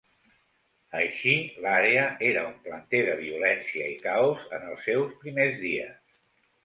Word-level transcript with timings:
Així, 1.01 1.33
l'àrea 1.65 2.07
era 2.29 2.45
un 2.53 2.57
planter 2.63 3.03
de 3.09 3.13
violència 3.21 3.93
i 3.93 4.01
caos 4.07 4.49
en 4.59 4.67
els 4.71 4.89
seus 4.91 5.17
primers 5.27 5.63
dies. 5.67 6.17